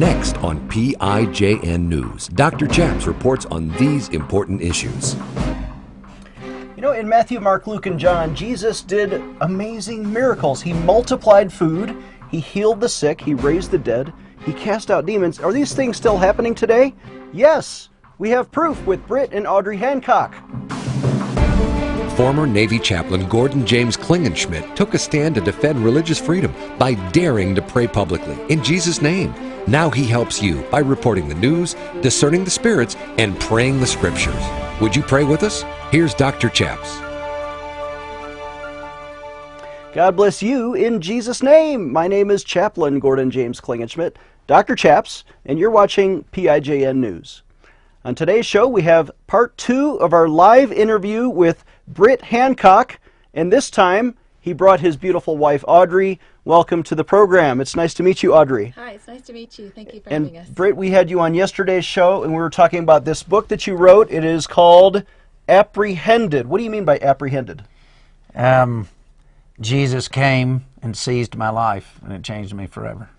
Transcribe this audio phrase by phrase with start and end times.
[0.00, 2.66] Next on PIJN News, Dr.
[2.66, 5.14] Chaps reports on these important issues.
[6.74, 10.62] You know, in Matthew, Mark, Luke, and John, Jesus did amazing miracles.
[10.62, 11.94] He multiplied food,
[12.30, 14.10] he healed the sick, he raised the dead,
[14.46, 15.38] he cast out demons.
[15.38, 16.94] Are these things still happening today?
[17.34, 17.90] Yes.
[18.16, 20.34] We have proof with Britt and Audrey Hancock.
[22.16, 27.54] Former Navy chaplain Gordon James Klingenschmitt took a stand to defend religious freedom by daring
[27.54, 29.34] to pray publicly in Jesus' name.
[29.70, 34.42] Now he helps you by reporting the news, discerning the spirits, and praying the scriptures.
[34.80, 35.62] Would you pray with us?
[35.92, 36.48] Here's Dr.
[36.48, 36.98] Chaps.
[39.94, 41.92] God bless you in Jesus' name.
[41.92, 44.16] My name is Chaplain Gordon James Klingenschmitt,
[44.48, 44.74] Dr.
[44.74, 47.44] Chaps, and you're watching PIJN News.
[48.04, 52.98] On today's show, we have part two of our live interview with Britt Hancock,
[53.34, 56.18] and this time he brought his beautiful wife, Audrey.
[56.46, 57.60] Welcome to the program.
[57.60, 58.70] It's nice to meet you, Audrey.
[58.70, 59.68] Hi, it's nice to meet you.
[59.68, 60.48] Thank you for and having us.
[60.48, 63.66] Britt, we had you on yesterday's show, and we were talking about this book that
[63.66, 64.10] you wrote.
[64.10, 65.04] It is called
[65.46, 66.46] Apprehended.
[66.46, 67.64] What do you mean by apprehended?
[68.34, 68.88] Um,
[69.60, 73.10] Jesus came and seized my life, and it changed me forever.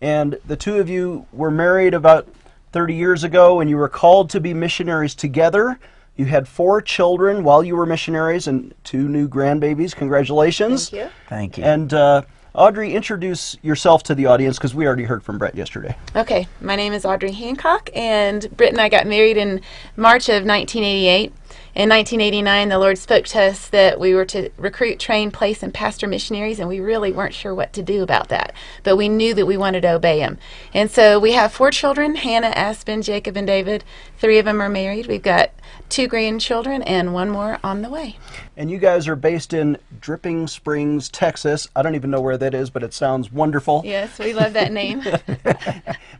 [0.00, 2.28] And the two of you were married about
[2.72, 5.80] 30 years ago, and you were called to be missionaries together.
[6.20, 9.96] You had four children while you were missionaries and two new grandbabies.
[9.96, 10.90] Congratulations.
[10.90, 11.10] Thank you.
[11.30, 11.64] Thank you.
[11.64, 15.96] And uh, Audrey, introduce yourself to the audience because we already heard from Britt yesterday.
[16.14, 19.62] Okay, my name is Audrey Hancock, and Britt and I got married in
[19.96, 21.32] March of 1988.
[21.80, 25.72] In 1989, the Lord spoke to us that we were to recruit, train, place, and
[25.72, 28.52] pastor missionaries, and we really weren't sure what to do about that.
[28.82, 30.36] But we knew that we wanted to obey Him.
[30.74, 33.82] And so we have four children Hannah, Aspen, Jacob, and David.
[34.18, 35.06] Three of them are married.
[35.06, 35.52] We've got
[35.88, 38.18] two grandchildren and one more on the way.
[38.58, 41.66] And you guys are based in Dripping Springs, Texas.
[41.74, 43.80] I don't even know where that is, but it sounds wonderful.
[43.86, 45.02] Yes, we love that name.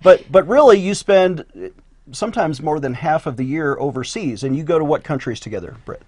[0.02, 1.45] But but really, you spend
[2.12, 5.77] sometimes more than half of the year overseas, and you go to what countries together,
[5.84, 6.03] Britt?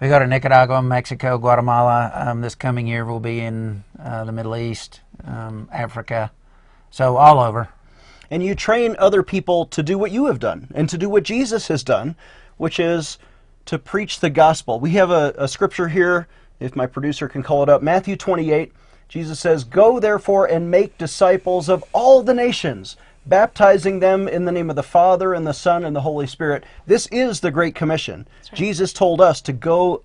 [0.00, 2.10] we go to Nicaragua, Mexico, Guatemala.
[2.14, 6.32] Um, this coming year, we'll be in uh, the Middle East, um, Africa,
[6.90, 7.68] so all over.
[8.30, 11.24] And you train other people to do what you have done and to do what
[11.24, 12.14] Jesus has done,
[12.56, 13.18] which is
[13.66, 14.80] to preach the gospel.
[14.80, 16.28] We have a, a scripture here,
[16.60, 18.72] if my producer can call it up Matthew 28.
[19.08, 22.96] Jesus says, Go therefore and make disciples of all the nations,
[23.30, 26.64] baptizing them in the name of the Father and the Son and the Holy Spirit.
[26.86, 28.28] This is the Great Commission.
[28.52, 30.02] Jesus told us to go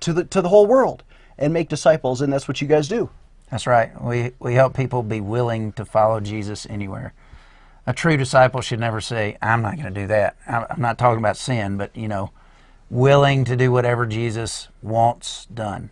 [0.00, 1.02] to the, to the whole world
[1.38, 3.10] and make disciples, and that's what you guys do.
[3.50, 4.00] That's right.
[4.00, 7.14] We we help people be willing to follow Jesus anywhere.
[7.86, 10.98] A true disciple should never say, "I'm not going to do that." I'm I'm not
[10.98, 12.30] talking about sin, but you know,
[12.90, 15.90] willing to do whatever Jesus wants done.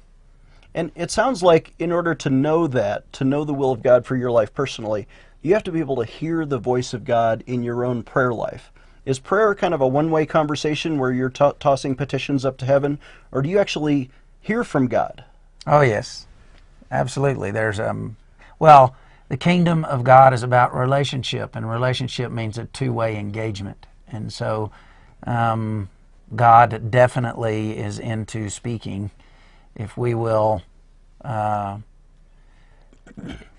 [0.74, 4.04] And it sounds like in order to know that, to know the will of God
[4.04, 5.08] for your life personally,
[5.46, 8.34] you have to be able to hear the voice of God in your own prayer
[8.34, 8.72] life.
[9.04, 12.66] Is prayer kind of a one way conversation where you're to- tossing petitions up to
[12.66, 12.98] heaven,
[13.30, 15.24] or do you actually hear from God?
[15.66, 16.26] Oh yes,
[16.90, 17.52] absolutely.
[17.52, 18.16] There's um,
[18.58, 18.96] well,
[19.28, 24.72] the kingdom of God is about relationship, and relationship means a two-way engagement, and so
[25.24, 25.88] um,
[26.34, 29.12] God definitely is into speaking.
[29.76, 30.62] If we will,
[31.24, 31.78] uh,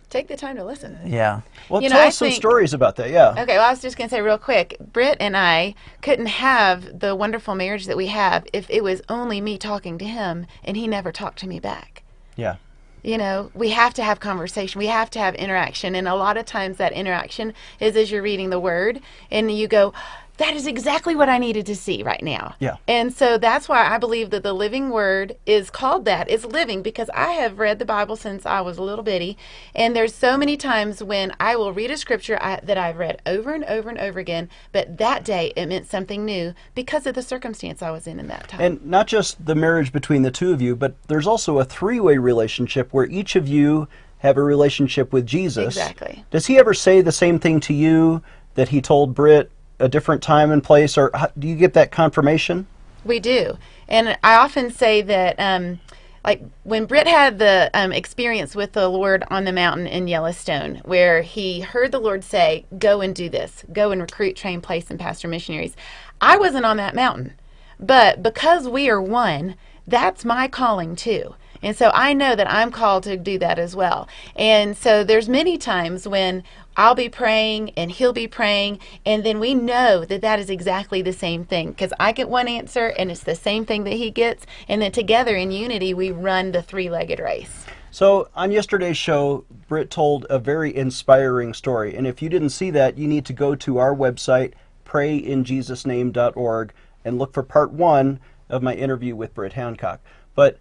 [0.10, 0.98] Take the time to listen.
[1.06, 3.10] yeah, Well, You know, tell I us some stories about that.
[3.10, 3.32] Yeah.
[3.32, 7.00] Okay, well, I was just going to say real quick Britt and I couldn't have
[7.02, 10.78] the wonderful marriage that we have if it was only me talking to him and
[10.78, 12.04] he never talked to me back.
[12.38, 12.56] Yeah.
[13.04, 15.94] You know, we have to have conversation, we have to have interaction.
[15.94, 19.68] And a lot of times that interaction is as you're reading the word and you
[19.68, 19.94] go,
[20.38, 22.56] that is exactly what I needed to see right now.
[22.60, 22.78] Yeah.
[22.88, 26.30] And so that's why I believe that the living word is called that.
[26.30, 29.38] It's living because I have read the Bible since I was a little bitty.
[29.74, 33.22] And there's so many times when I will read a scripture I, that I've read
[33.26, 37.16] over and over and over again, but that day it meant something new because of
[37.16, 38.62] the circumstance I was in in that time.
[38.62, 42.00] And not just the marriage between the two of you, but there's also a three
[42.00, 43.88] way relationship where each of you
[44.20, 45.78] have a relationship with Jesus.
[45.78, 46.26] Exactly.
[46.32, 48.22] Does he ever say the same thing to you
[48.56, 51.92] that he told Britt a different time and place, or how, do you get that
[51.92, 52.68] confirmation?
[53.04, 53.58] We do.
[53.88, 55.80] And I often say that, um,
[56.26, 60.82] like, when Britt had the um, experience with the Lord on the mountain in Yellowstone,
[60.84, 64.90] where he heard the Lord say, Go and do this, go and recruit, train, place,
[64.90, 65.76] and pastor missionaries.
[66.20, 67.34] I wasn't on that mountain.
[67.80, 71.36] But because we are one, that's my calling too.
[71.62, 74.08] And so I know that I'm called to do that as well.
[74.36, 76.44] And so there's many times when
[76.78, 81.02] I'll be praying and he'll be praying and then we know that that is exactly
[81.02, 84.12] the same thing because I get one answer and it's the same thing that he
[84.12, 87.66] gets and then together in unity we run the three-legged race.
[87.90, 91.96] So, on yesterday's show, Britt told a very inspiring story.
[91.96, 94.54] And if you didn't see that, you need to go to our website,
[94.86, 98.20] prayinjesusname.org, and look for part one
[98.50, 100.00] of my interview with Britt Hancock.
[100.36, 100.60] But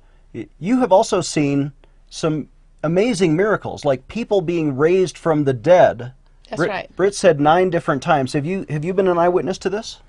[0.59, 1.73] you have also seen
[2.09, 2.49] some
[2.83, 6.13] amazing miracles, like people being raised from the dead.
[6.49, 6.97] That's Britt, right.
[6.97, 8.33] Britt said nine different times.
[8.33, 10.01] Have you have you been an eyewitness to this?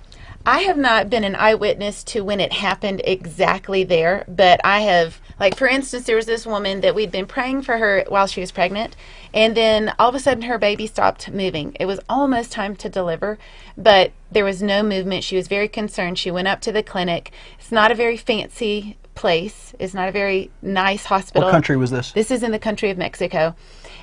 [0.46, 5.20] I have not been an eyewitness to when it happened exactly there, but I have,
[5.42, 8.40] like, for instance, there was this woman that we'd been praying for her while she
[8.40, 8.96] was pregnant,
[9.34, 11.76] and then all of a sudden her baby stopped moving.
[11.82, 13.38] It was almost time to deliver,
[13.78, 15.26] but there was no movement.
[15.26, 16.18] She was very concerned.
[16.18, 17.32] She went up to the clinic.
[17.60, 21.48] It's not a very fancy place, it's not a very nice hospital.
[21.48, 22.14] What country was this?
[22.14, 23.56] This is in the country of Mexico.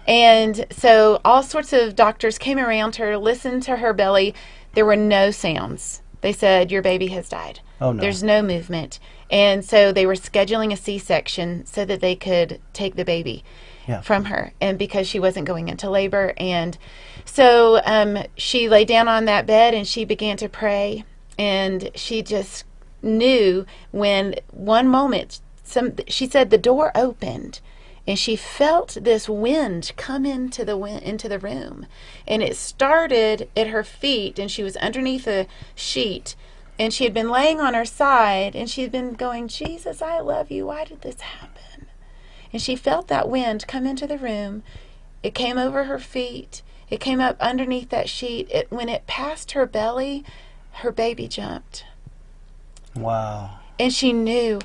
[0.07, 4.35] And so all sorts of doctors came around her, listened to her belly.
[4.75, 6.03] There were no sounds.
[6.21, 7.61] They said, Your baby has died.
[7.81, 8.01] Oh, no.
[8.01, 8.99] There's no movement.
[9.31, 13.45] And so they were scheduling a C section so that they could take the baby
[13.89, 14.01] Yeah.
[14.01, 14.53] from her.
[14.61, 16.35] And because she wasn't going into labor.
[16.37, 16.77] And
[17.25, 21.05] so um, she lay down on that bed and she began to pray.
[21.39, 22.65] And she just
[23.05, 27.61] knew when one moment, some, she said the door opened
[28.07, 31.87] and she felt this wind come into the win- into the room.
[32.27, 36.35] And it started at her feet and she was underneath a sheet
[36.79, 40.19] and she had been laying on her side and she had been going jesus i
[40.21, 40.67] love you.
[40.67, 41.87] Why did this happen?
[42.53, 44.63] And she felt that wind come into the room.
[45.23, 46.63] It came over her feet.
[46.91, 48.49] It came up underneath that sheet.
[48.51, 50.25] It when it passed her belly
[50.79, 51.85] her baby jumped
[52.97, 53.51] Wow.
[53.79, 54.61] and she knew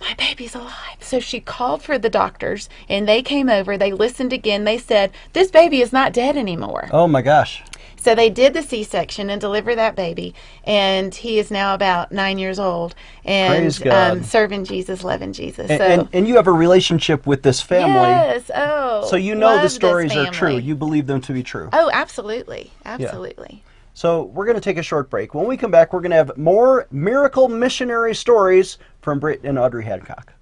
[0.00, 0.98] my baby's alive.
[1.00, 3.78] So she called for the doctors and they came over.
[3.78, 4.64] They listened again.
[4.64, 6.88] They said, This baby is not dead anymore.
[6.92, 7.62] Oh my gosh.
[7.96, 10.34] So they did the C section and delivered that baby.
[10.64, 12.94] And he is now about nine years old
[13.24, 15.70] and Um, serving Jesus, loving Jesus.
[15.70, 17.94] And, so, and, and you have a relationship with this family.
[18.10, 18.50] yes.
[18.54, 19.06] Oh.
[19.08, 20.58] So you know the stories are true.
[20.58, 21.70] You believe them to be true.
[21.72, 22.72] Oh, absolutely.
[22.84, 23.62] Absolutely.
[23.96, 25.34] So we're going to take a short break.
[25.34, 29.56] When we come back, we're going to have more miracle missionary stories from Britt and
[29.56, 30.32] Audrey Hancock.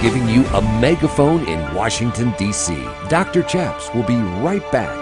[0.00, 2.80] Giving you a megaphone in Washington, D.C.
[3.08, 3.42] Dr.
[3.42, 4.96] Chaps will be right back.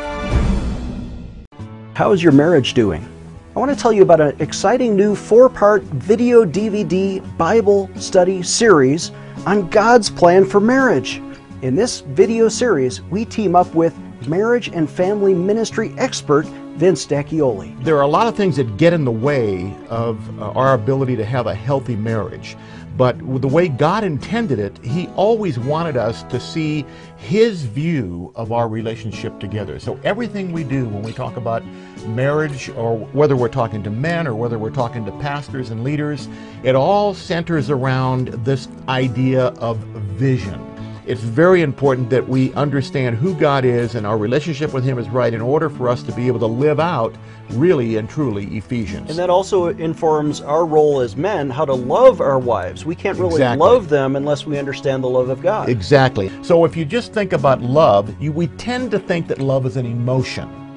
[1.95, 3.07] How is your marriage doing?
[3.55, 8.43] I want to tell you about an exciting new four part video DVD Bible study
[8.43, 9.13] series
[9.45, 11.21] on God's plan for marriage.
[11.61, 13.95] In this video series, we team up with
[14.27, 16.47] marriage and family ministry expert
[16.79, 17.83] Vince D'Acchioli.
[17.83, 21.17] There are a lot of things that get in the way of uh, our ability
[21.17, 22.57] to have a healthy marriage.
[22.97, 26.85] But the way God intended it, He always wanted us to see
[27.17, 29.81] His view of our relationship together.
[29.81, 31.65] So everything we do when we talk about
[32.07, 36.29] marriage, or whether we're talking to men or whether we're talking to pastors and leaders,
[36.63, 39.79] it all centers around this idea of
[40.17, 40.65] vision.
[41.09, 45.09] It's very important that we understand who God is and our relationship with Him is
[45.09, 47.17] right in order for us to be able to live out
[47.53, 49.09] really and truly Ephesians.
[49.09, 52.85] And that also informs our role as men how to love our wives.
[52.85, 53.67] We can't really Exactly.
[53.67, 55.71] love them unless we understand the love of God.
[55.71, 56.31] Exactly.
[56.43, 59.79] So if you just think about love, you, we tend to think that love is
[59.79, 60.68] an emotion.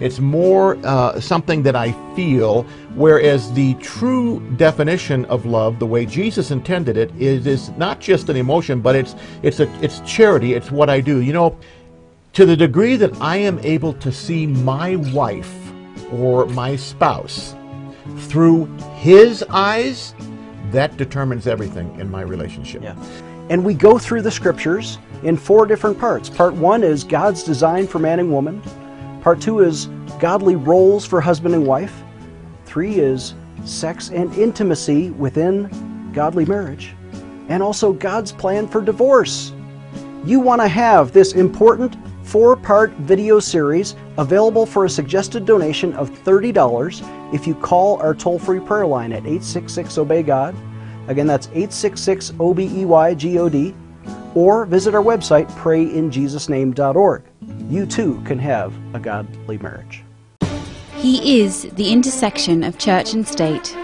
[0.00, 2.62] It's more uh, something that I feel,
[2.94, 8.28] whereas the true definition of love, the way Jesus intended it, is, is not just
[8.30, 10.54] an emotion, but it's it's a it's charity.
[10.54, 11.20] It's what I do.
[11.20, 11.58] You know,
[12.32, 15.54] to the degree that I am able to see my wife
[16.12, 17.54] or my spouse
[18.20, 20.14] through His eyes,
[20.70, 22.82] that determines everything in my relationship.
[22.82, 22.96] Yeah.
[23.50, 26.30] And we go through the scriptures in four different parts.
[26.30, 28.62] Part one is God's design for man and woman.
[29.20, 29.86] Part two is
[30.18, 32.02] godly roles for husband and wife.
[32.64, 33.34] Three is
[33.64, 36.94] sex and intimacy within godly marriage.
[37.48, 39.52] And also God's plan for divorce.
[40.24, 45.92] You want to have this important four part video series available for a suggested donation
[45.94, 50.54] of $30 if you call our toll free prayer line at 866 Obey God.
[51.08, 53.74] Again, that's 866 O B E Y G O D.
[54.34, 57.22] Or visit our website, prayinjesusname.org.
[57.68, 60.02] You too can have a godly marriage.
[60.96, 63.76] He is the intersection of church and state.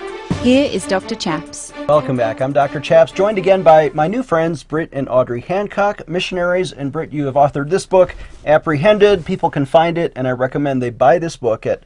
[0.43, 1.15] Here is Dr.
[1.15, 1.73] Chaps.
[1.89, 2.41] Welcome back.
[2.41, 2.79] I'm Dr.
[2.79, 6.73] Chaps, joined again by my new friends, Britt and Audrey Hancock, missionaries.
[6.73, 9.25] And Britt, you have authored this book, Apprehended.
[9.25, 11.85] People can find it, and I recommend they buy this book at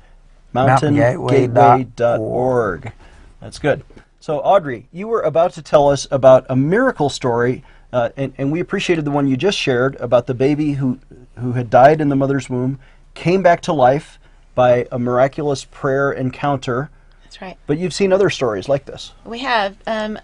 [0.55, 2.93] mountaingateway.org.
[3.41, 3.85] That's good.
[4.19, 8.53] So, Audrey, you were about to tell us about a miracle story, uh, and, and
[8.53, 10.99] we appreciated the one you just shared about the baby who,
[11.37, 12.79] who had died in the mother's womb,
[13.15, 14.19] came back to life
[14.55, 16.91] by a miraculous prayer encounter.
[17.25, 17.57] That's right.
[17.67, 19.13] But you've seen other stories like this.
[19.25, 19.77] We have.
[19.87, 20.19] Um,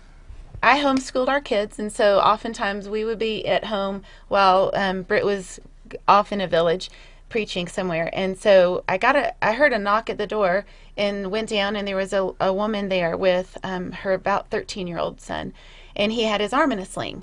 [0.63, 5.25] I homeschooled our kids, and so oftentimes we would be at home while um, Britt
[5.25, 5.61] was
[6.09, 6.91] off in a village
[7.29, 8.11] preaching somewhere.
[8.13, 10.65] And so I got a, I heard a knock at the door
[10.97, 14.87] and went down, and there was a, a woman there with um, her about 13
[14.87, 15.53] year old son,
[15.95, 17.23] and he had his arm in a sling.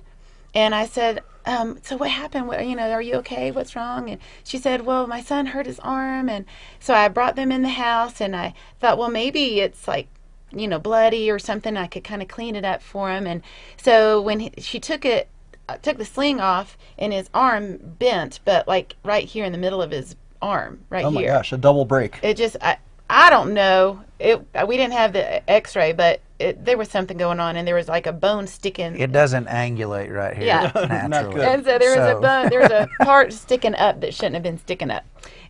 [0.53, 2.47] And I said, um, so what happened?
[2.47, 3.51] What, you know, are you okay?
[3.51, 4.09] What's wrong?
[4.09, 6.29] And she said, well, my son hurt his arm.
[6.29, 6.45] And
[6.79, 10.07] so I brought them in the house and I thought, well, maybe it's like,
[10.51, 11.75] you know, bloody or something.
[11.75, 13.25] I could kind of clean it up for him.
[13.25, 13.41] And
[13.77, 15.27] so when he, she took it,
[15.67, 19.57] uh, took the sling off and his arm bent, but like right here in the
[19.57, 21.07] middle of his arm, right here.
[21.07, 21.31] Oh my here.
[21.31, 22.19] gosh, a double break.
[22.21, 22.77] It just, I,
[23.09, 24.03] I don't know.
[24.19, 27.75] It, we didn't have the x-ray, but it, there was something going on and there
[27.75, 28.97] was like a bone sticking.
[28.99, 30.71] It doesn't angulate right here Yeah.
[30.75, 31.35] Not naturally.
[31.35, 31.47] good.
[31.47, 34.35] And so there was So- a bone, there was a part sticking up that shouldn't
[34.35, 35.03] have been sticking up.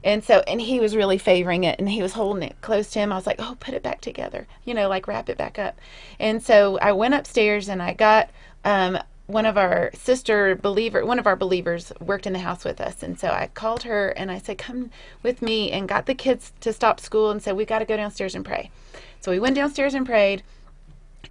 [0.03, 3.00] And so, and he was really favoring it and he was holding it close to
[3.00, 3.12] him.
[3.12, 5.79] I was like, oh, put it back together, you know, like wrap it back up.
[6.19, 8.29] And so I went upstairs and I got,
[8.65, 12.81] um, one of our sister believer, one of our believers worked in the house with
[12.81, 13.01] us.
[13.01, 14.91] And so I called her and I said, come
[15.23, 17.95] with me and got the kids to stop school and said, we got to go
[17.95, 18.69] downstairs and pray.
[19.21, 20.43] So we went downstairs and prayed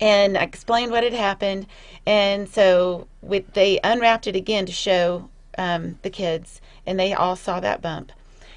[0.01, 1.67] and I explained what had happened.
[2.07, 7.37] And so with, they unwrapped it again to show um, the kids, and they all
[7.37, 8.13] saw that bump.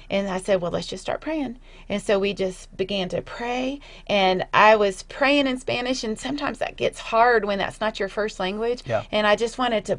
[0.08, 1.58] And I said, well, let's just start praying.
[1.88, 3.80] And so we just began to pray.
[4.06, 8.08] And I was praying in Spanish, and sometimes that gets hard when that's not your
[8.08, 8.82] first language.
[8.86, 9.02] Yeah.
[9.10, 9.98] And I just wanted to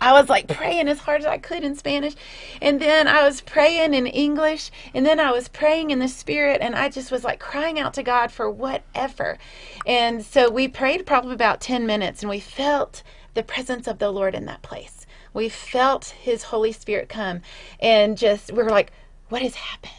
[0.00, 2.14] I was like praying as hard as I could in Spanish.
[2.60, 4.70] And then I was praying in English.
[4.94, 6.60] And then I was praying in the Spirit.
[6.60, 9.38] And I just was like crying out to God for whatever.
[9.86, 13.02] And so we prayed probably about 10 minutes and we felt
[13.34, 15.06] the presence of the Lord in that place.
[15.32, 17.42] We felt His Holy Spirit come
[17.80, 18.92] and just, we were like,
[19.28, 19.92] what has happened?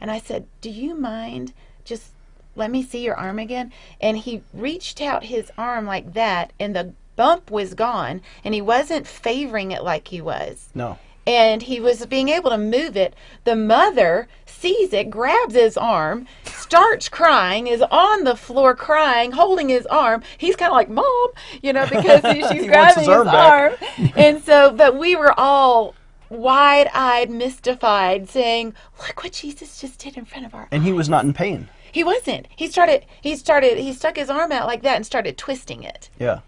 [0.00, 1.52] And I said, do you mind
[1.84, 2.12] just
[2.54, 3.72] let me see your arm again?
[4.00, 8.60] And he reached out his arm like that, and the bump was gone, and he
[8.62, 10.68] wasn't favoring it like he was.
[10.74, 10.98] No.
[11.26, 13.14] And he was being able to move it.
[13.44, 19.68] The mother sees it, grabs his arm, starts crying, is on the floor crying, holding
[19.68, 20.22] his arm.
[20.36, 21.28] He's kind of like, Mom,
[21.62, 23.74] you know, because he- she's He grabbing his his arm arm.
[24.16, 25.94] and so, but we were all
[26.28, 28.74] wide eyed, mystified, saying,
[29.06, 31.68] Look what Jesus just did in front of our And he was not in pain.
[31.92, 32.46] he wasn't.
[32.56, 33.04] He started.
[33.20, 33.78] He started.
[33.78, 36.08] He stuck his arm out like that and started twisting it.
[36.18, 36.40] Yeah.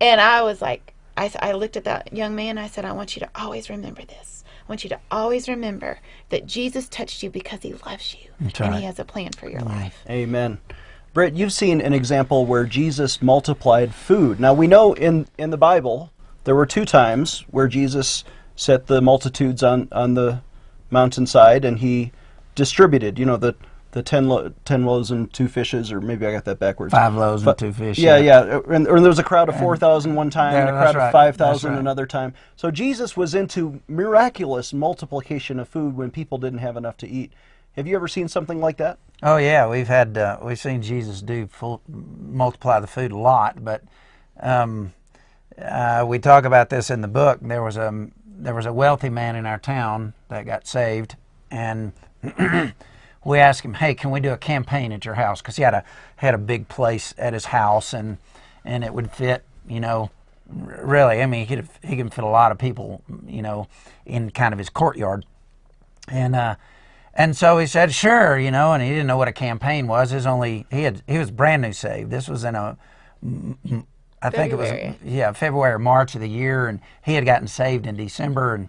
[0.00, 2.56] And I was like, I, I looked at that young man.
[2.58, 4.44] I said, I want you to always remember this.
[4.46, 5.98] I want you to always remember
[6.30, 8.74] that Jesus touched you because He loves you and right.
[8.74, 10.02] He has a plan for your life.
[10.08, 10.58] Amen.
[11.12, 14.38] Britt, you've seen an example where Jesus multiplied food.
[14.38, 16.12] Now we know in in the Bible
[16.44, 18.22] there were two times where Jesus
[18.54, 20.40] set the multitudes on on the
[20.88, 22.12] mountainside and he
[22.54, 23.18] distributed.
[23.18, 23.56] You know the
[23.92, 26.92] the ten lo- ten loaves and two fishes, or maybe I got that backwards.
[26.92, 28.44] Five loaves and two fish, Yeah, yeah.
[28.44, 28.60] yeah.
[28.68, 30.94] And, and there was a crowd of four thousand one time, Yeah, and a crowd
[30.96, 31.06] right.
[31.08, 31.78] of 5,000 right.
[31.78, 32.34] another time.
[32.56, 37.32] So Jesus was into miraculous multiplication of food when people didn't have enough to eat.
[37.76, 38.98] Have you ever seen something like that?
[39.22, 43.64] Oh yeah, we've had uh, we've seen Jesus do full, multiply the food a lot,
[43.64, 43.82] but
[44.40, 44.92] um,
[45.60, 47.38] uh, we talk about this in the book.
[47.42, 51.16] There was a there was a wealthy man in our town that got saved,
[51.50, 51.92] and
[53.24, 55.74] we asked him, "Hey, can we do a campaign at your house?" Because he had
[55.74, 55.84] a
[56.16, 58.18] had a big place at his house, and
[58.64, 60.10] and it would fit, you know,
[60.48, 61.22] really.
[61.22, 63.68] I mean, he could he can fit a lot of people, you know,
[64.06, 65.24] in kind of his courtyard.
[66.08, 66.56] And uh,
[67.14, 70.10] and so he said, sure, you know, and he didn't know what a campaign was.
[70.10, 72.10] His only he had he was brand new saved.
[72.10, 72.76] This was in a
[74.22, 74.70] I think it was
[75.04, 78.68] yeah February or March of the year, and he had gotten saved in December, and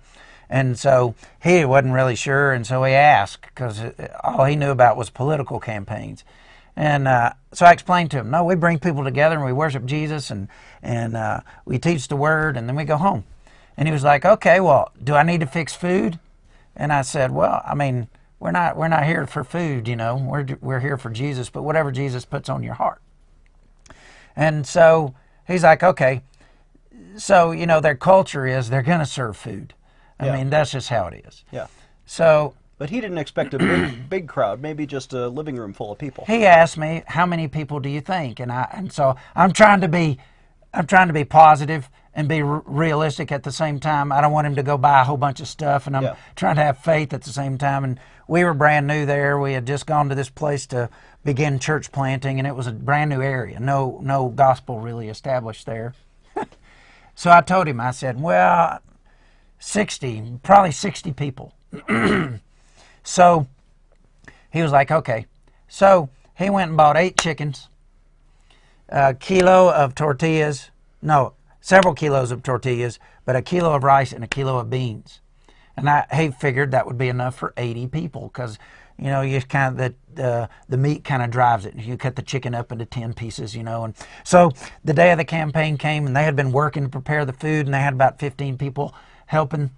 [0.52, 3.82] and so he wasn't really sure, and so he asked because
[4.22, 6.26] all he knew about was political campaigns.
[6.76, 9.86] And uh, so I explained to him, no, we bring people together and we worship
[9.86, 10.50] Jesus and
[10.84, 13.24] and uh, we teach the word and then we go home.
[13.78, 16.20] And he was like, okay, well, do I need to fix food?
[16.76, 20.18] And I said, well, I mean, we're not we're not here for food, you know.
[20.18, 23.02] We're we're here for Jesus, but whatever Jesus puts on your heart.
[24.36, 25.16] And so
[25.48, 26.24] he's like, okay.
[27.16, 29.74] So you know, their culture is they're going to serve food.
[30.22, 30.36] I Yeah.
[30.38, 31.44] mean, that's just how it is.
[31.52, 31.66] Yeah.
[32.06, 35.92] So But he didn't expect a big, big crowd, maybe just a living room full
[35.92, 36.24] of people.
[36.28, 39.82] he asked me, "How many people do you think?" And I and so I'm trying
[39.82, 40.18] to be,
[40.74, 44.12] I'm trying to be positive and be r- realistic at the same time.
[44.12, 46.16] I don't want him to go buy a whole bunch of stuff, and I'm Yeah.
[46.36, 47.84] trying to have faith at the same time.
[47.86, 49.40] And we were brand new there.
[49.40, 50.90] We had just gone to this place to
[51.24, 53.60] begin church planting, and it was a brand new area.
[53.60, 55.94] No, no gospel really established there.
[57.16, 58.80] so I told him, I said, "Well,
[59.62, 61.54] 60, probably 60 people."
[63.04, 63.48] so
[64.52, 65.26] he was like, okay.
[65.68, 67.70] So he went and bought eight chickens,
[68.90, 70.70] a kilo of tortillas,
[71.02, 75.22] no, several kilos of tortillas, but a kilo of rice and a kilo of beans.
[75.78, 78.60] And I he figured that would be enough for 80 people because
[79.00, 81.76] you know you kind of the uh, the meat kind of drives it.
[81.76, 83.86] You cut the chicken up into 10 pieces, you know.
[83.86, 84.52] And so
[84.84, 87.68] the day of the campaign came, and they had been working to prepare the food,
[87.68, 88.94] and they had about 15 people
[89.32, 89.72] helping,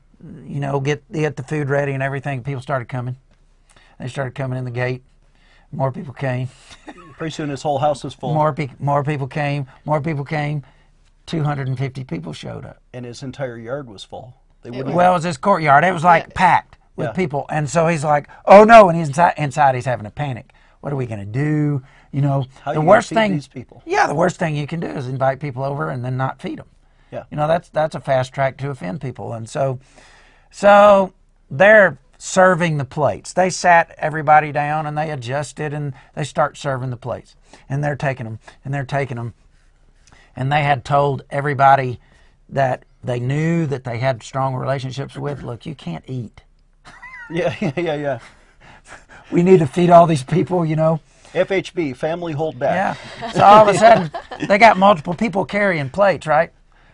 [0.48, 2.42] you know, get get the food ready and everything.
[2.44, 3.18] People started coming.
[4.00, 5.04] They started coming in the gate.
[5.72, 6.50] More people came.
[7.18, 9.68] Pretty soon his whole house was full, More pe- more people came.
[9.86, 10.64] More people came.
[11.28, 12.82] 250 people showed up.
[12.94, 14.34] and his entire yard was full.
[14.64, 14.96] They wouldn't.
[14.96, 15.84] Well, it was his courtyard.
[15.84, 16.34] It was like Yeah.
[16.36, 17.14] packed with Yeah.
[17.14, 19.34] people, and so he's like, "Oh no!" And he's inside.
[19.38, 20.52] Inside, he's having a panic.
[20.82, 21.82] What are we going to do?
[22.12, 23.32] You know, How the you worst feed thing.
[23.34, 23.82] these people?
[23.86, 26.60] Yeah, the worst thing you can do is invite people over and then not feed
[26.60, 26.68] them.
[27.14, 27.26] Yeah.
[27.30, 29.80] You know, that's that's a fast track to offend people, and so,
[30.50, 31.14] so
[31.52, 33.34] they're serving the plates.
[33.34, 37.36] They sat everybody down and they adjusted and they start serving the plates,
[37.70, 39.36] and they're taking them and they're taking them,
[40.36, 42.00] and they had told everybody
[42.50, 45.44] that they knew that they had strong relationships with.
[45.44, 46.42] Look, you can't eat.
[47.30, 48.20] yeah, yeah, yeah, yeah.
[49.32, 50.66] We need to feed all these people.
[50.66, 51.00] You know.
[51.34, 52.98] FHB, family hold back.
[53.20, 53.32] Yeah.
[53.32, 54.12] So all of a sudden,
[54.48, 56.52] they got multiple people carrying plates, right?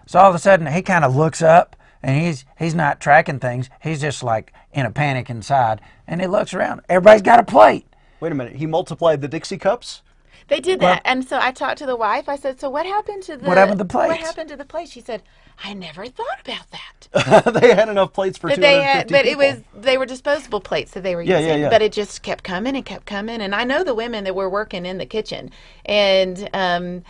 [0.09, 3.37] So all of a sudden, he kind of looks up, and he's he's not tracking
[3.37, 3.69] things.
[3.79, 6.81] He's just like in a panic inside, and he looks around.
[6.89, 7.85] Everybody's got a plate.
[8.19, 8.55] Wait a minute.
[8.55, 10.01] He multiplied the Dixie cups.
[10.47, 12.27] They did that, and so I talked to the wife.
[12.27, 14.55] I said, "So what happened to the What happened to the What plates?" happened to
[14.55, 15.21] the plates?" She said,
[15.63, 19.27] "I never thought about that." they had enough plates for But 250 they had, but
[19.27, 21.49] it was they were disposable plates that they were Yeah, using.
[21.51, 21.69] yeah, yeah.
[21.69, 24.49] But it just kept coming and kept coming, and I know the women that were
[24.49, 25.51] working in the kitchen,
[25.85, 27.03] and um,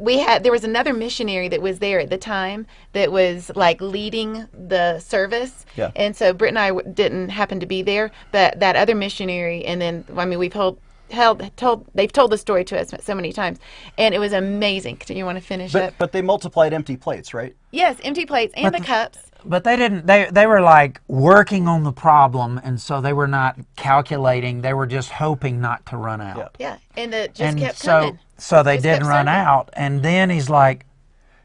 [0.00, 3.80] we had there was another missionary that was there at the time that was like
[3.80, 5.66] leading the service.
[5.76, 5.90] Yeah.
[5.94, 9.64] And so Britt and I w- didn't happen to be there, but that other missionary,
[9.64, 10.80] and then I mean we've told.
[11.10, 13.58] Held, told they've told the story to us so many times,
[13.98, 15.02] and it was amazing.
[15.04, 15.94] Do you want to finish But, up?
[15.98, 17.52] but they multiplied empty plates, right?
[17.72, 19.18] Yes, empty plates and But the the- cups.
[19.44, 20.06] But they didn't.
[20.06, 24.60] They they were like working on the problem, and so they were not calculating.
[24.62, 26.54] They were just hoping not to run out.
[26.60, 28.18] Yeah, and it just and kept so coming.
[28.40, 29.40] So they Just didn't run serving.
[29.40, 29.70] out.
[29.74, 30.86] And then he's like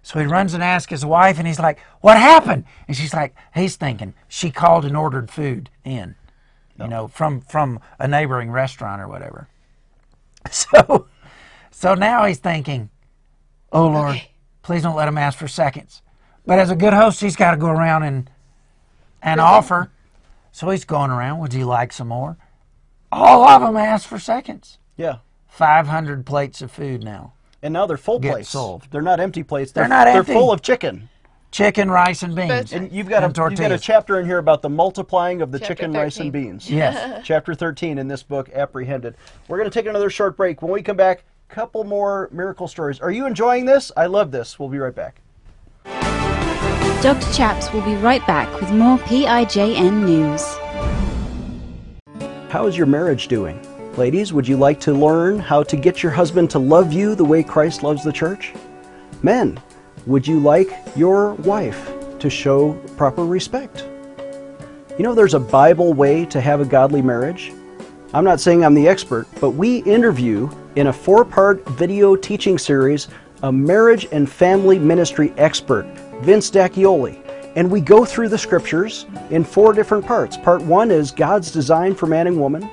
[0.02, 2.66] so he runs and asks his wife and he's like what happened?
[2.88, 4.14] And she's like he's thinking.
[4.28, 6.16] She called and ordered food in
[6.78, 6.88] you oh.
[6.88, 9.48] know from from a neighboring restaurant or whatever.
[10.52, 11.08] So
[11.72, 12.90] so now he's thinking
[13.72, 14.32] oh lord Okay.
[14.62, 16.02] please don't let him ask for seconds.
[16.46, 18.30] But as a good host he's got to go around and
[19.22, 19.92] and offer.
[20.52, 22.38] So he's going around would you like some more?
[23.12, 24.78] All of them ask for seconds.
[24.98, 25.18] Yeah.
[25.56, 27.32] 500 plates of food now.
[27.64, 28.50] And now they're full Get plates.
[28.50, 28.92] solved.
[28.92, 29.72] They're not empty plates.
[29.72, 30.34] They're They're, not empty.
[30.34, 31.10] They're full of chicken.
[31.52, 32.50] Chicken, rice, and beans.
[32.50, 35.42] But- And you've got a And you've got a chapter in here about the multiplying
[35.42, 36.70] of the Chapter chicken, rice, and beans.
[36.70, 37.22] Yes.
[37.26, 39.16] Chapter 13 in this book, Apprehended.
[39.48, 40.62] We're going to take another short break.
[40.62, 43.00] When we come back, a couple more miracle stories.
[43.00, 43.92] Are you enjoying this?
[43.96, 44.60] I love this.
[44.60, 45.22] We'll be right back.
[47.02, 47.32] Dr.
[47.34, 50.44] Chaps will be right back with more PIJN news.
[52.52, 53.60] How is your marriage doing?
[53.98, 57.24] Ladies, would you like to learn how to get your husband to love you the
[57.24, 58.52] way Christ loves the church?
[59.24, 59.58] Men,
[60.06, 63.86] would you like your wife to show proper respect?
[64.98, 67.54] You know, there's a Bible way to have a godly marriage.
[68.14, 72.58] I'm not saying I'm the expert, but we interview in a four part video teaching
[72.58, 73.08] series
[73.44, 75.86] a marriage and family ministry expert,
[76.22, 77.22] Vince D'Acchioli.
[77.56, 80.36] And we go through the scriptures in four different parts.
[80.36, 82.70] Part one is God's design for man and woman.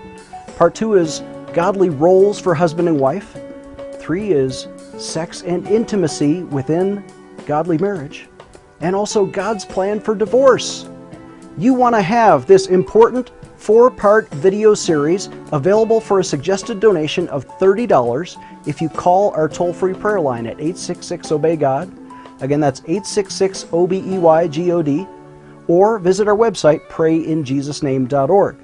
[0.56, 3.36] Part two is godly roles for husband and wife.
[3.94, 7.04] Three is sex and intimacy within
[7.46, 8.28] godly marriage.
[8.80, 10.88] And also God's plan for divorce.
[11.58, 17.28] You want to have this important four part video series available for a suggested donation
[17.28, 18.36] of $30
[18.66, 21.92] if you call our toll free prayer line at 866 Obey God.
[22.40, 25.06] Again, that's 866 O B E Y G O D.
[25.68, 28.61] Or visit our website, prayinjesusname.org.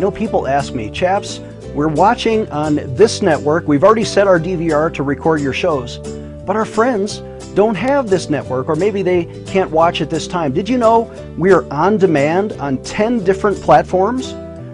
[0.00, 1.40] You know, people ask me, chaps,
[1.74, 3.68] we're watching on this network.
[3.68, 5.98] We've already set our DVR to record your shows,
[6.46, 7.18] but our friends
[7.52, 10.54] don't have this network, or maybe they can't watch at this time.
[10.54, 11.02] Did you know
[11.36, 14.32] we are on demand on 10 different platforms?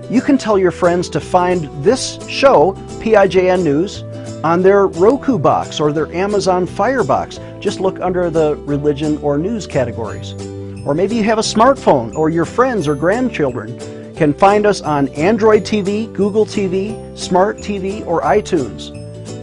[0.09, 4.05] You can tell your friends to find this show, PIJN News,
[4.45, 7.41] on their Roku box or their Amazon Fire box.
[7.59, 10.35] Just look under the religion or news categories.
[10.87, 13.77] Or maybe you have a smartphone, or your friends or grandchildren
[14.17, 18.95] can find us on Android TV, Google TV, Smart TV, or iTunes.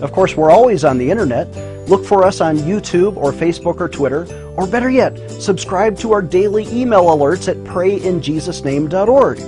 [0.02, 1.48] Of course, we're always on the internet.
[1.88, 6.22] Look for us on YouTube or Facebook or Twitter, or better yet, subscribe to our
[6.22, 9.40] daily email alerts at prayinjesusname.org.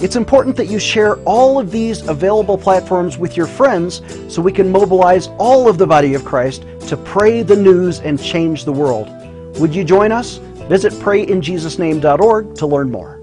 [0.00, 4.02] It's important that you share all of these available platforms with your friends
[4.32, 8.22] so we can mobilize all of the body of Christ to pray the news and
[8.22, 9.08] change the world.
[9.58, 10.36] Would you join us?
[10.68, 13.20] Visit prayinjesusname.org to learn more.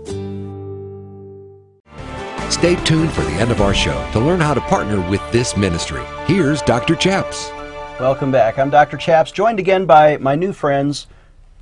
[2.55, 5.57] Stay tuned for the end of our show to learn how to partner with this
[5.57, 6.01] ministry.
[6.25, 6.95] Here's Dr.
[6.95, 7.51] Chaps.
[7.99, 8.57] Welcome back.
[8.57, 8.95] I'm Dr.
[8.95, 11.05] Chaps, joined again by my new friends,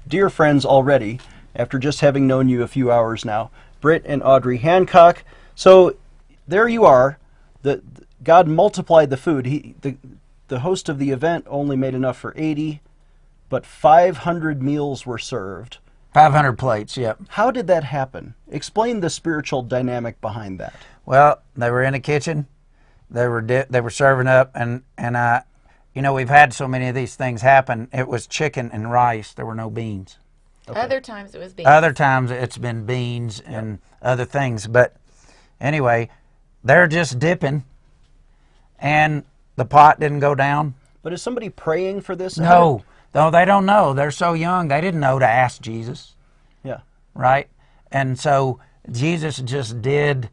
[0.07, 1.19] dear friends already,
[1.55, 3.49] after just having known you a few hours now,
[3.81, 5.23] Britt and Audrey Hancock.
[5.55, 5.95] So
[6.47, 7.17] there you are.
[7.63, 7.81] The,
[8.23, 9.47] God multiplied the food.
[9.47, 9.97] He, the,
[10.47, 12.81] the host of the event only made enough for 80,
[13.49, 15.79] but 500 meals were served.
[16.13, 17.19] 500 plates, yep.
[17.29, 18.35] How did that happen?
[18.49, 20.73] Explain the spiritual dynamic behind that.
[21.05, 22.47] Well, they were in the kitchen.
[23.09, 25.41] They were di- they were serving up, and and uh,
[25.93, 27.87] you know we've had so many of these things happen.
[27.91, 29.33] It was chicken and rice.
[29.33, 30.17] There were no beans.
[30.67, 31.67] Other times it was beans.
[31.67, 34.65] Other times it's been beans and other things.
[34.65, 34.95] But
[35.59, 36.09] anyway,
[36.63, 37.65] they're just dipping,
[38.79, 39.25] and
[39.57, 40.75] the pot didn't go down.
[41.01, 42.37] But is somebody praying for this?
[42.37, 43.93] No, no, they don't know.
[43.93, 44.67] They're so young.
[44.67, 46.15] They didn't know to ask Jesus,
[46.63, 46.79] Yeah.
[47.13, 47.47] right?
[47.91, 48.59] And so
[48.91, 50.29] Jesus just did.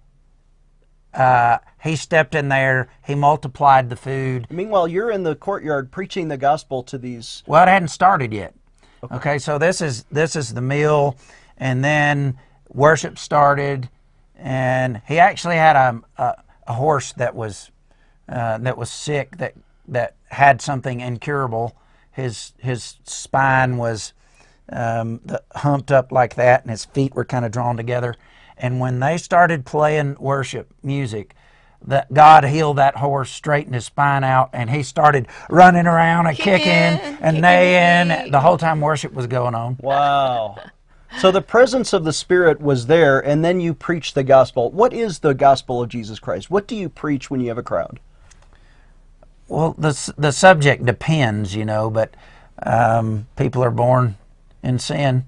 [1.12, 2.88] Uh, he stepped in there.
[3.04, 4.46] He multiplied the food.
[4.50, 7.42] Meanwhile, you're in the courtyard preaching the gospel to these.
[7.46, 8.54] Well, it hadn't started yet.
[9.10, 11.16] Okay, so this is this is the meal,
[11.56, 12.36] and then
[12.68, 13.88] worship started,
[14.36, 16.34] and he actually had a a,
[16.68, 17.70] a horse that was
[18.28, 19.54] uh, that was sick that
[19.88, 21.74] that had something incurable.
[22.20, 24.12] His his spine was
[24.70, 28.16] um, the, humped up like that, and his feet were kind of drawn together.
[28.56, 31.34] And when they started playing worship music,
[31.86, 36.36] that God healed that horse, straightened his spine out, and he started running around and
[36.36, 39.78] kicking, Kicking, and kicking neighing the whole time worship was going on.
[39.80, 40.58] Wow.
[41.18, 44.70] So the presence of the Spirit was there, and then you preach the gospel.
[44.70, 46.50] What is the gospel of Jesus Christ?
[46.50, 47.98] What do you preach when you have a crowd?
[49.50, 52.14] Well, the the subject depends, you know, but
[52.62, 54.16] um, people are born
[54.62, 55.24] in sin,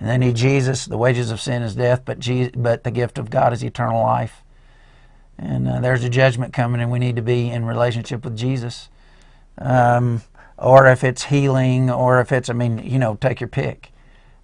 [0.00, 0.84] and they need Jesus.
[0.84, 4.02] The wages of sin is death, but Je- but the gift of God is eternal
[4.02, 4.42] life.
[5.38, 8.88] And uh, there's a judgment coming, and we need to be in relationship with Jesus.
[9.58, 10.22] Um,
[10.58, 13.92] or if it's healing, or if it's, I mean, you know, take your pick.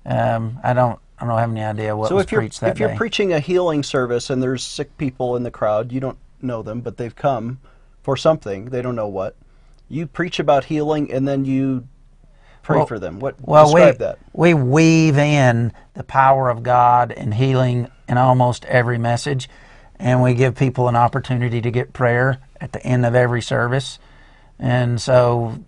[0.06, 2.70] Um, I don't, I don't have any idea what so was if you're preached that
[2.70, 6.18] if you're preaching a healing service and there's sick people in the crowd, you don't
[6.40, 7.58] know them, but they've come
[8.08, 8.70] for something.
[8.70, 9.36] They don't know what.
[9.86, 11.86] You preach about healing, and then you
[12.62, 13.20] pray Well- for them.
[13.20, 14.18] What Well, describe we, that?
[14.32, 19.50] we weave in the power of God and healing in almost every message,
[19.98, 23.98] and we give people an opportunity to get prayer at the end of every service.
[24.58, 25.58] And so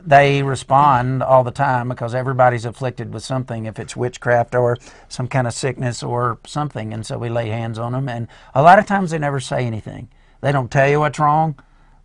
[0.00, 4.78] they respond all the time because everybody's afflicted with something, if it's witchcraft or
[5.08, 6.92] some kind of sickness or something.
[6.94, 8.08] And so we lay hands on them.
[8.08, 10.08] And a lot of times they never say anything,
[10.42, 11.58] they don't tell you what's wrong.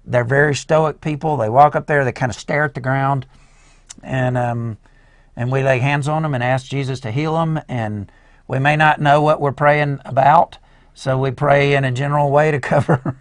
[0.05, 1.35] They're very stoic people.
[1.35, 3.25] They walk up there, they kind of stare at the ground
[4.03, 4.77] and um,
[5.35, 7.59] and we lay hands on them and ask Jesus to heal them.
[7.67, 8.11] And
[8.47, 10.57] we may not know what we're praying about,
[10.93, 13.17] so we pray in a general way to cover.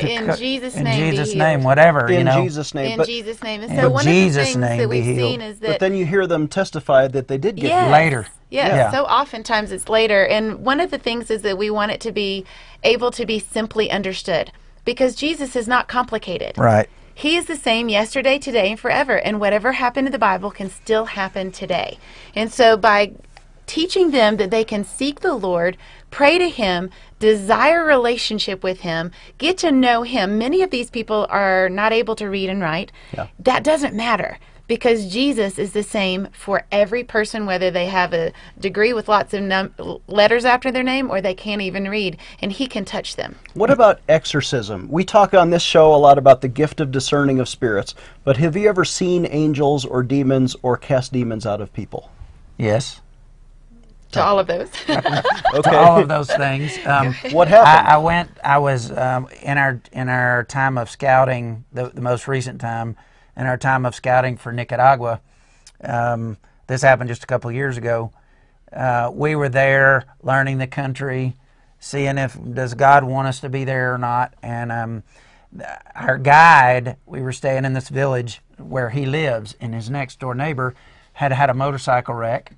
[0.00, 1.38] So to in co- Jesus' name be Jesus' healed.
[1.38, 2.42] name, whatever you In know.
[2.42, 2.92] Jesus' name.
[2.92, 3.62] in but, Jesus' name.
[3.62, 5.30] And In so one Jesus' of the name things that be we've healed.
[5.32, 5.68] seen is that.
[5.68, 7.80] but then you hear them testify that they did get Yes.
[7.82, 7.92] healed.
[7.92, 8.26] Later.
[8.50, 8.68] Yes.
[8.74, 8.90] Yeah.
[8.92, 10.24] So oftentimes it's later.
[10.26, 12.44] And one of the things is that we want it to be
[12.82, 14.52] able to be simply understood
[14.84, 16.56] because Jesus is not complicated.
[16.56, 16.88] Right.
[17.14, 19.16] He is the same yesterday, today, and forever.
[19.18, 21.98] And whatever happened in the Bible can still happen today.
[22.34, 23.12] And so by
[23.66, 25.76] teaching them that they can seek the Lord,
[26.10, 30.38] pray to Him, desire a relationship with Him, get to know Him.
[30.38, 32.92] Many of these people are not able to read and write.
[33.12, 33.28] Yeah.
[33.38, 38.32] That doesn't matter because Jesus is the same for every person, whether they have a
[38.60, 39.74] degree with lots of num-
[40.06, 43.36] letters after their name or they can't even read, and He can touch them.
[43.54, 44.88] What about exorcism?
[44.90, 48.36] We talk on this show a lot about the gift of discerning of spirits, but
[48.36, 52.12] have you ever seen angels or demons or cast demons out of people?
[52.58, 53.00] Yes.
[54.12, 54.70] To all of those.
[54.88, 55.70] Okay.
[55.70, 56.78] To all of those things.
[56.86, 57.88] Um, What happened?
[57.88, 58.30] I, I went.
[58.44, 62.96] I was um, in our in our time of scouting, the, the most recent time,
[63.36, 65.20] in our time of scouting for Nicaragua.
[65.82, 68.12] Um, this happened just a couple of years ago.
[68.72, 71.34] Uh, we were there learning the country,
[71.80, 74.34] seeing if does God want us to be there or not.
[74.42, 75.02] And um,
[75.94, 80.34] our guide, we were staying in this village where he lives, and his next door
[80.34, 80.74] neighbor
[81.14, 82.52] had had a motorcycle wreck,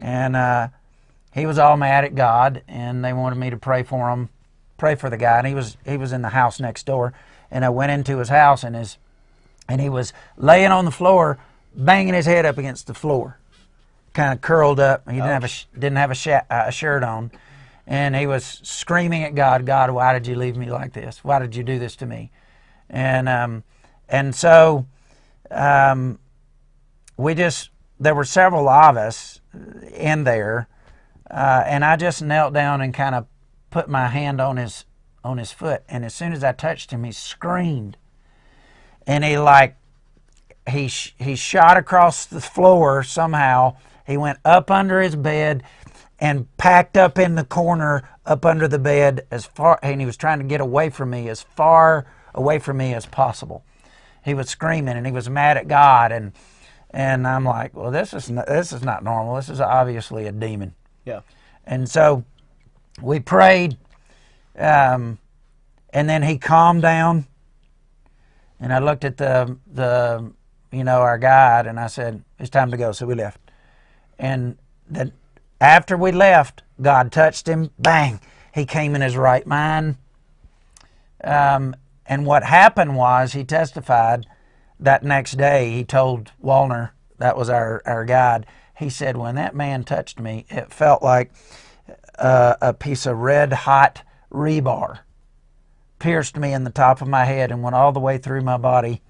[0.00, 0.68] and uh,
[1.32, 4.30] he was all mad at God, and they wanted me to pray for him,
[4.78, 5.38] pray for the guy.
[5.38, 7.12] And he was he was in the house next door,
[7.50, 8.96] and I went into his house, and his
[9.68, 11.38] and he was laying on the floor,
[11.76, 13.38] banging his head up against the floor,
[14.14, 15.08] kind of curled up.
[15.08, 17.30] He didn't have a didn't have a, sh- uh, a shirt on,
[17.86, 21.22] and he was screaming at God, God, why did you leave me like this?
[21.22, 22.30] Why did you do this to me?
[22.88, 23.64] And um,
[24.08, 24.86] and so
[25.50, 26.18] um,
[27.16, 29.40] we just there were several of us
[29.94, 30.68] in there,
[31.30, 33.26] uh, and I just knelt down and kind of
[33.70, 34.86] put my hand on his
[35.22, 37.98] on his foot, and as soon as I touched him, he screamed,
[39.06, 39.76] and he like
[40.68, 43.76] he sh- he shot across the floor somehow.
[44.06, 45.62] He went up under his bed
[46.18, 50.16] and packed up in the corner up under the bed as far and he was
[50.16, 53.64] trying to get away from me as far away from me as possible.
[54.24, 56.32] He was screaming and he was mad at God and
[56.92, 59.36] and I'm like, well, this is not, this is not normal.
[59.36, 60.74] This is obviously a demon.
[61.04, 61.20] Yeah.
[61.64, 62.24] And so
[63.00, 63.76] we prayed,
[64.58, 65.18] um,
[65.92, 67.26] and then he calmed down.
[68.58, 70.32] And I looked at the the
[70.70, 73.40] you know our guide, and I said, "It's time to go." So we left.
[74.18, 75.12] And then
[75.60, 77.70] after we left, God touched him.
[77.78, 78.20] Bang!
[78.52, 79.96] He came in his right mind.
[81.22, 84.26] Um, and what happened was he testified
[84.80, 85.70] that next day.
[85.70, 88.46] He told Walner, that was our our guide.
[88.78, 91.30] He said, "When that man touched me, it felt like."
[92.18, 94.98] uh, a piece of red hot rebar
[95.98, 98.56] pierced me in the top of my head and went all the way through my
[98.58, 99.00] body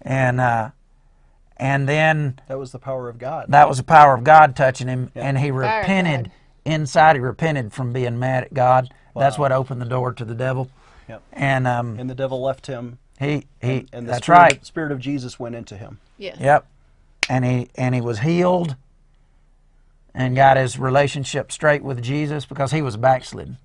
[0.00, 0.70] and uh,
[1.58, 3.46] and then That was the power of God.
[3.50, 6.30] that was the power of God touching him and he of repented
[6.64, 10.34] inside he repented from being mad at God that's what opened the door to the
[10.34, 10.70] devil
[11.08, 11.22] Yep.
[11.34, 14.92] and um, and the devil left him, he he and the that's spirit, right spirit
[14.92, 15.98] of Jesus went into him.
[16.18, 16.38] Yes.
[16.40, 16.66] Yep.
[17.28, 18.76] And he and he was healed
[20.14, 23.58] and got his relationship straight with Jesus because he was backslidden.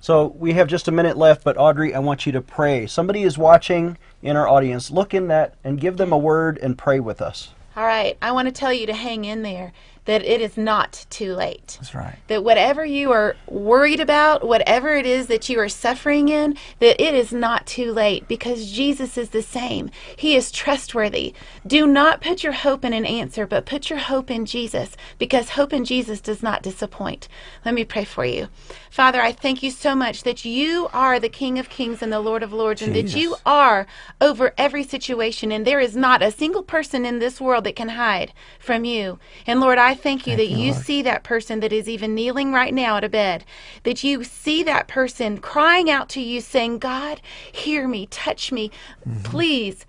[0.00, 2.88] So we have just a minute left, but Audrey, I want you to pray.
[2.88, 4.90] Somebody is watching in our audience.
[4.90, 7.50] Look in that and give them a word and pray with us.
[7.76, 8.18] All right.
[8.20, 9.72] I want to tell you to hang in there,
[10.04, 11.76] that it is not too late.
[11.80, 12.16] That's right.
[12.26, 17.00] that whatever you are worried about, whatever it is that you are suffering in, that
[17.00, 19.90] it is not too late because Jesus is the same.
[20.16, 21.34] He is trustworthy.
[21.66, 25.50] Do not put your hope in an answer, but put your hope in Jesus because
[25.50, 27.28] hope in Jesus does not disappoint.
[27.64, 28.48] Let me pray for you.
[28.90, 32.20] Father, I thank you so much that you are the King of Kings and the
[32.20, 33.86] Lord of Lords, and that you are
[34.20, 37.90] over every situation, and there is not a single person in this world that can
[37.90, 39.18] hide from you.
[39.46, 42.72] And Lord, I thank you that you see that person that is even kneeling right
[42.72, 43.44] now at a bed,
[43.84, 48.70] that you see that person crying out to you, saying, God, hear me, touch me,
[49.06, 49.22] mm-hmm.
[49.22, 49.86] please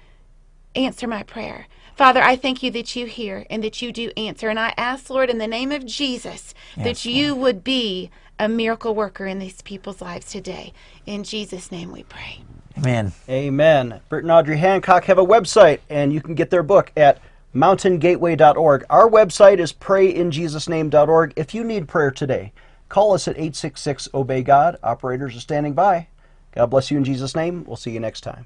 [0.76, 1.68] answer my prayer.
[1.96, 4.50] Father, I thank you that you hear and that you do answer.
[4.50, 8.50] And I ask, Lord, in the name of Jesus, that Yes, you would be a
[8.50, 10.74] miracle worker in these people's lives today.
[11.06, 12.42] In Jesus' name we pray.
[12.78, 13.12] Amen.
[13.30, 14.02] Amen.
[14.10, 17.20] Bert and Audrey Hancock have a website, and you can get their book at
[17.56, 18.86] mountaingateway.org.
[18.90, 21.34] Our website is prayinjesusname.org.
[21.36, 22.54] If you need prayer today,
[22.90, 24.78] call us at 866 Obey God.
[24.84, 26.08] Operators are standing by.
[26.54, 27.64] God bless you in Jesus' name.
[27.66, 28.46] We'll see you next time.